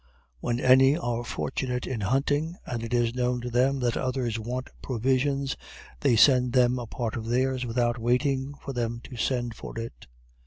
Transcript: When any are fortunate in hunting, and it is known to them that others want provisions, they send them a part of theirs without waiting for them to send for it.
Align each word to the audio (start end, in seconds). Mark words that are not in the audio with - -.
When 0.39 0.59
any 0.59 0.97
are 0.97 1.23
fortunate 1.23 1.85
in 1.85 2.01
hunting, 2.01 2.55
and 2.65 2.81
it 2.81 2.91
is 2.91 3.13
known 3.13 3.39
to 3.41 3.51
them 3.51 3.79
that 3.81 3.95
others 3.95 4.39
want 4.39 4.71
provisions, 4.81 5.55
they 5.99 6.15
send 6.15 6.53
them 6.53 6.79
a 6.79 6.87
part 6.87 7.15
of 7.15 7.27
theirs 7.27 7.67
without 7.67 7.99
waiting 7.99 8.55
for 8.55 8.73
them 8.73 8.99
to 9.03 9.15
send 9.15 9.53
for 9.55 9.77
it. 9.77 10.07